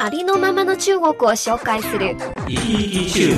[0.00, 2.16] ありのままの中国を紹介する。
[2.46, 3.28] 生き生き中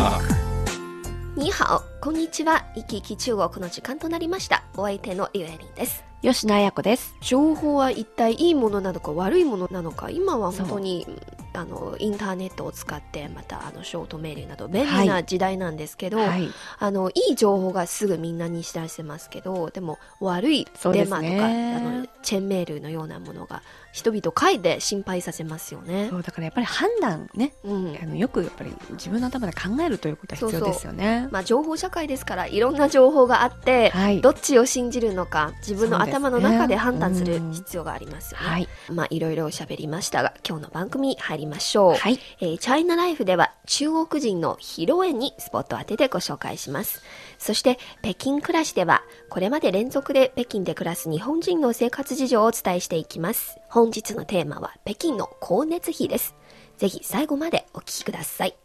[1.34, 1.44] 国。
[1.44, 2.66] にハオこんにちは。
[2.74, 4.62] 生き生き中国の時間となりました。
[4.76, 6.04] お相手のゆえりんです。
[6.20, 7.14] 吉野彩子です。
[7.22, 10.10] 情報は一体いいものなのか悪いものなのか。
[10.10, 11.06] 今は本当に
[11.54, 16.46] あのインターネットを使ってまたあのショートメールなど便利な時代なんですけど、はい。
[16.78, 26.16] あのいい情報がすぐみんなに知らせますけどでも悪いデマとか、ねあのチェーンメールのようなものが人々を書いて心配させますよねそ。
[26.16, 31.28] うだからやっぱり判断ね、うんあのよくやっぱり自分の頭で考えるということは必要ですよね。
[31.30, 38.46] まあ、情報社会ですからいろんな情報があって、はいどっちを信じるのか自分の頭の中で判断するうん必要がありますよね。
[38.46, 38.68] はい。
[38.92, 41.94] まあいろいろ喋りましたが今日の番組に入りましょう。
[41.94, 42.18] はい。
[42.40, 47.02] えーチャイナライフでは中国人の披露宴にスポットを当ててご紹介します。
[47.38, 53.58] そして北京暮らしではこれまで連続で北京で暮らす日本人の生活事情をお伝えしていきます。
[53.70, 56.34] 本日のテーマは北京の光熱費です。
[56.76, 58.56] ぜひ最後までお聞きください。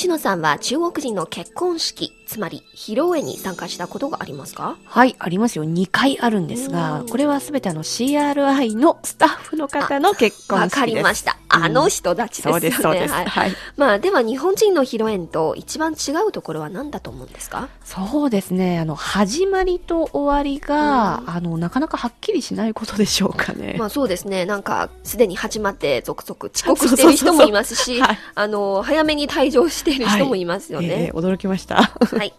[0.00, 4.78] 吉野さんは中国人の結婚式、つまり披露宴に参加したことがありますか？
[4.86, 5.64] はい、ありますよ。
[5.64, 10.76] 2回あるんですが、これはすべてあの CRI のスタッフの方の結婚式です。
[10.78, 11.36] わかりました。
[11.50, 12.52] あの人たちですね。
[12.52, 13.12] そうです、そうです。
[13.12, 13.52] はいはい。
[13.76, 17.68] まあでは日本人の披露宴と一番違うところは何だと思うんですか？
[17.84, 18.78] そうですね。
[18.78, 23.76] あの、始まりと終わりが、あの、なかなかはっきりしないことでしょうかね。
[23.78, 24.46] まあそうですね。
[24.46, 31.06] なんかすでに始まって続々遅刻してる人もいますし、はいあの、早めに退場している人もいますよね。
[31.08, 31.76] えー驚きました。
[31.92, 32.32] はい。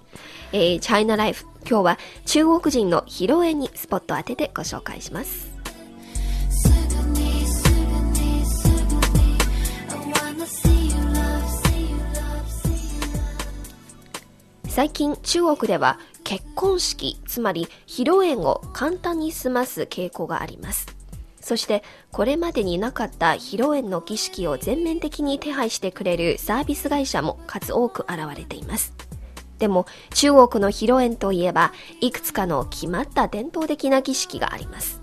[0.54, 1.46] えー、チャイナライフ。
[1.68, 5.52] 今日は中国人の披露宴にスポットを当ててご紹介します。
[14.68, 21.01] 最近中国では結婚式、つまり披露宴を簡単に済ます傾向があります。
[21.42, 28.94] そしてこれまでになかった披露宴の儀式を全面的に手配してくれるサービス会社も数多く現れています。
[29.58, 29.86] でも
[30.16, 35.02] 中国の披露宴といえばいくつかの決まった伝統的な儀式があります。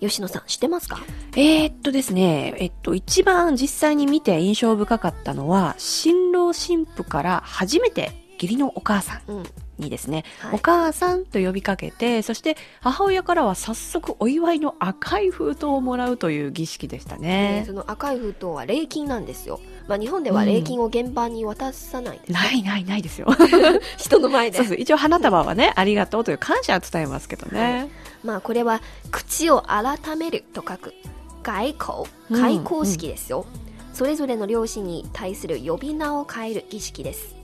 [0.00, 1.00] 吉野さん知ってますか？
[1.36, 9.42] えー、っとですね、えっと、一番実際に見て印象深かったのは、新郎新婦から初めて義理のお母さんうん。
[9.78, 17.64] にですね、はいお母さんと呼びかけて、そして母親からは早速お祝いの赤い封筒をもらうという儀式でしたねね。
[17.66, 19.60] その赤い封筒は礼金なんですよ。
[19.86, 23.28] まあ日本では礼金を現場に渡さないです、ないないないですよ。
[23.96, 24.66] 人の前でそう。
[24.66, 27.88] そう一応花束はね、ありがとうという感謝は伝えますけどね。
[28.24, 30.94] まあこれは口を改めると書く
[31.42, 33.46] 外交うん開口式ですよ、
[33.92, 37.37] それぞれの両親に対する呼び名を変える儀式です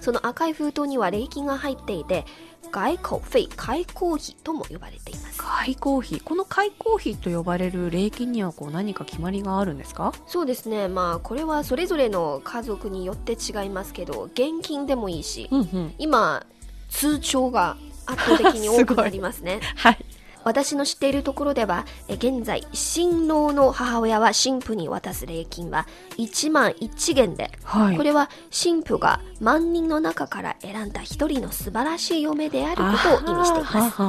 [0.00, 2.24] その赤い封筒には礼金が入っていて
[2.70, 6.20] 外交費開口費とも呼ばれています開口費。
[6.20, 10.12] この開口費と呼ばれる礼金にはこう何か決まりがあるんですか？
[10.26, 15.94] そうですねまあこれはそれぞれの家族によって違いますけど現金でもいいし、うんうん。
[15.98, 16.44] 今
[16.90, 17.76] 通帳が
[18.06, 20.04] 圧倒的に多くなりますね はい。
[20.44, 27.96] 私の知っているところではえ現在新郎の母親は新婦に渡す礼金は1万1元で、はい。
[27.96, 34.00] これは新婦が万人の中から選んだ一人の素晴らしい嫁であることを意味しています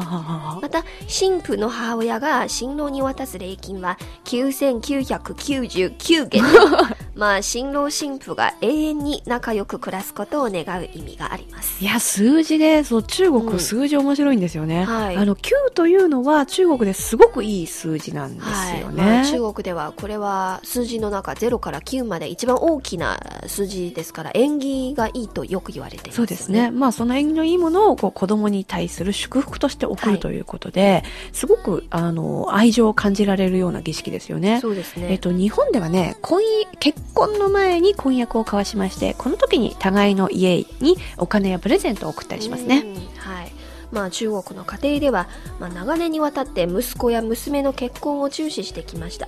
[0.61, 6.43] また新婦の母親が新郎に渡す礼金は9999元
[7.19, 14.85] まあ新郎新婦が永遠に仲良く暮らすことを願う意味がありますいや、数字で、そう、中うん国数字面白いんですよね。
[14.85, 19.03] はいあの、9というのは中国ですごくいい数字なんですよね。
[19.03, 26.15] まあ、中国ではこれは数字の中0から9まで一番大きな数字ですから縁起がいいとよく言われていますよね。
[26.15, 26.71] そうですね。
[26.71, 34.59] まあ、その縁起のいいものをこう子供に対する祝福として送はいるということで、すごく、あの、愛情を感じられるような儀式ですよね。
[34.61, 35.07] そうですね。
[35.09, 42.79] えっと、日本ではね、婚姻、結婚の前に婚約を交わしましてこの時に互いの家にお金やプレゼントを送ったりしますね。
[42.79, 43.51] うんはい。
[43.91, 45.27] まあ、中国の家庭では、
[45.59, 49.27] まあ、長年にわたって息子や娘の結婚を重視してきました。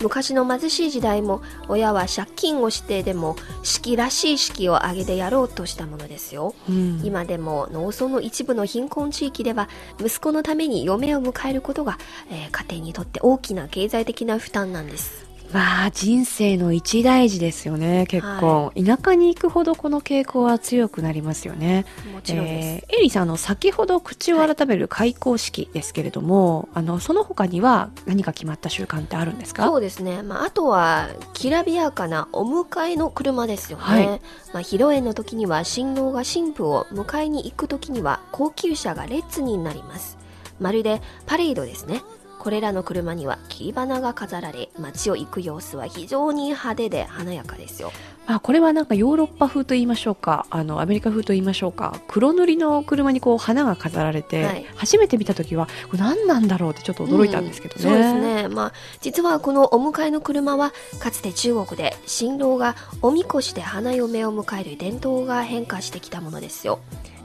[0.00, 7.00] 昔の貧しい時代も親は借金をしてでも式らしい式を挙げてやろうとしたものですよ、うん。
[7.04, 9.68] 今でも農村の一部の貧困地域では
[10.00, 11.98] 息子のために嫁を迎えることが、
[12.30, 21.84] えー家庭にとって大きな経済的な負担なんですまあ人生の一大事ですよね結婚、田舎に行くほどこの傾向は強くなりますよね。
[22.12, 29.64] もちろんです、えーエリさんあの先ほど口を改める開校式ですけれども、あのその他には何か決まった習慣ってあるんですか？
[29.66, 34.06] そうですね、まあ、あとはきらびやかなお迎えの車ですよね、はい。
[34.06, 34.18] まあ、
[34.60, 40.18] 披露宴の時には新郎が新婦を迎えに行く時には高級車が列になります。
[40.60, 42.02] まるでパレードですね
[42.44, 47.90] これらの車には切り花が飾られ街を行く様子は非常に派手で華やかですよ。
[48.26, 51.98] まあ、これはなんかヨーロッパ風と言いましょうかあのアメリカ風と言いましょうか。
[52.06, 54.66] 黒塗りの車にこう花が飾られて、はい。
[54.76, 66.78] 初めて見た時はこれ何なんだろうってちょっと驚いたんですけどね、うんそうですね、まあ、実はこのお迎えの車はかつて中国で新郎がおみこしで花嫁を迎える伝統が変化してきたものですよ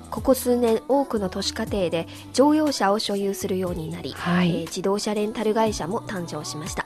[0.09, 4.49] ここ数年多くの都市家庭で乗用車を所有するようになり、はい。
[4.49, 6.85] えー自動車レンタル会社も誕生しました。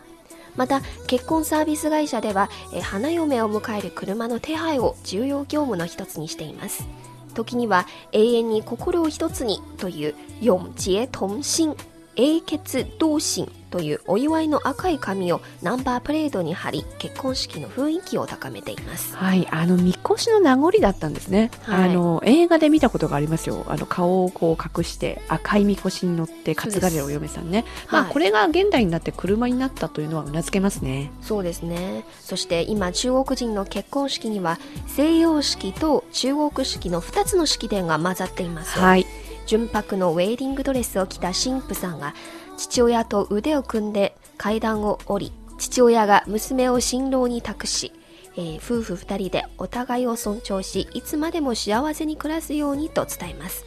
[0.56, 6.86] また結婚サービス会社では、えー花嫁を迎える車の手配を重要業務の一つにしています。
[7.34, 11.76] 時には永遠に心を一つにという永結同心
[12.16, 19.16] 永結同心というお祝いの赤い紙をナンバープレートに貼り結婚式の雰囲気を高めています。
[19.16, 21.90] はい、あのみこしの名残だったんですね、はい。
[21.90, 23.66] あの映画で見たことがありますよ。
[23.68, 28.14] あの顔をこう隠して赤いみこしに乗って担がれるお嫁さんね、まあ、はい。
[28.14, 31.12] これが現代になって車になったというのはうなずけますね。
[31.24, 32.06] そうですね。
[32.22, 38.78] そして今中国人の結婚式には西洋式と中国式の2つの式典が混ざっています。
[38.78, 39.08] よはい
[39.46, 42.14] 純白のウェディングドレスを着た神父さんが
[42.58, 47.94] 父親と腕を組んで階段を降り父親が娘を新郎に託し、
[48.36, 53.66] えー夫婦2人でお互いを尊重しいつまでも幸せに暮らすようにと伝えます。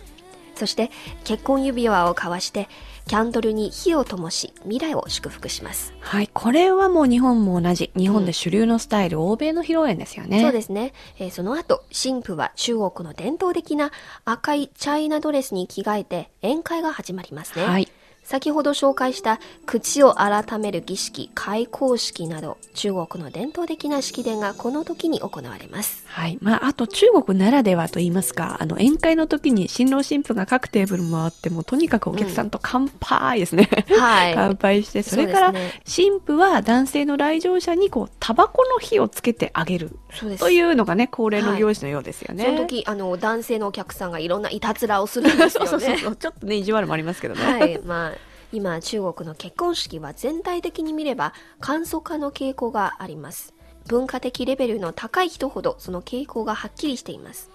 [0.54, 0.90] そして
[1.24, 2.68] 結婚指輪を交わして
[3.06, 5.94] キャンドルに火を灯し未来を祝福します。
[6.00, 7.92] はい、これはもう日本も同じ。
[7.96, 10.42] 日本で主流のスタイル、欧米の披露宴ですよね。
[10.42, 13.92] そうですね、えーその後神父は中国の伝統的な
[14.24, 17.88] 赤いチャイナドレスに着替えて宴会が始まりますね、はい
[18.26, 26.38] 先ほど紹介した口を改める儀式開口式など中国の伝統的な式典がこの時に行われますはい。
[26.40, 33.68] まあ、あと中国ならではと言いますか、あの、宴会の時に新郎新婦が各テーブル回って、もうとにかくお客さんと乾杯ですね。
[33.98, 39.98] はい 乾杯して、それから、新婦は男性の来場者にこう、タバコの火をつけてあげる。
[40.10, 42.44] そうですというのがね、恒例の行事のようですよね。
[42.44, 46.16] その時あの男性のお客さんがいろんないたずらをするんですよね そうそうそう。
[46.16, 47.44] ちょっとね、意地悪もありますけどね。
[47.44, 48.15] はいまあ
[48.52, 53.54] 今中国の結婚式は全体的に見れば簡素化の傾向があります。
[53.86, 57.50] 文化的レベルの高い人ほどその傾向がはっきりしています。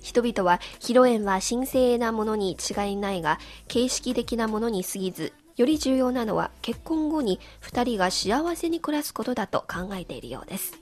[0.00, 3.38] 人々は披露宴は神聖なものに違いないが
[3.68, 10.78] 形式的なものに過ぎずより重要なのは結婚後に2人が幸せに暮らすことだと考えているようです。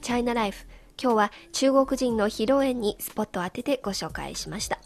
[0.00, 0.66] チャイナライフ
[1.00, 4.78] 今日は中国人の披露宴にスポットを当ててご紹介しました。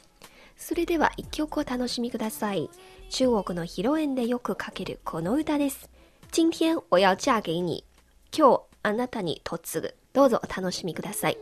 [0.56, 2.70] それでは一曲お楽しみください。
[3.10, 5.90] 中国の披露宴でよくかけるこの歌です。
[6.32, 7.84] 今天我要嫁给你。
[8.36, 9.94] 今日あなたに嫁ぐ。
[10.12, 11.38] どうぞお楽しみください。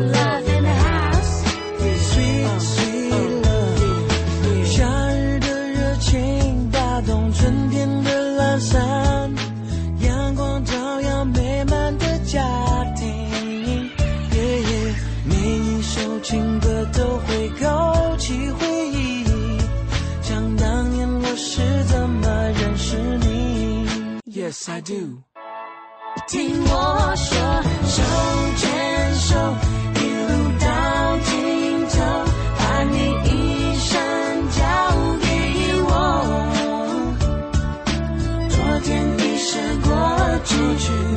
[0.00, 1.44] love in the house
[2.10, 3.10] sweet sweet
[3.44, 4.84] love 夏
[5.14, 9.34] 日的热情打动春天的懒散
[10.00, 12.42] 阳光照耀美满的家
[12.96, 13.06] 庭
[14.32, 19.24] 耶耶每一首情歌都会勾起回忆
[20.22, 23.86] 想当年我是怎么认识你
[24.26, 25.22] yes i do.
[26.26, 28.02] 听我说手
[28.56, 29.34] 牵手
[40.76, 41.13] 去，